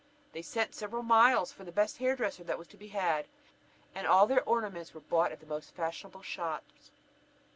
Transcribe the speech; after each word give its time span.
They 0.31 0.41
sent 0.41 0.73
several 0.73 1.03
miles 1.03 1.51
for 1.51 1.63
the 1.63 1.71
best 1.71 1.99
hair 1.99 2.15
dresser 2.15 2.43
that 2.45 2.57
was 2.57 2.67
to 2.69 2.75
be 2.75 2.87
had, 2.87 3.27
and 3.93 4.07
all 4.07 4.25
their 4.25 4.43
ornaments 4.49 4.95
were 4.95 5.01
bought 5.01 5.31
at 5.31 5.41
the 5.41 5.45
most 5.45 5.75
fashionable 5.75 6.23
shops. 6.23 6.89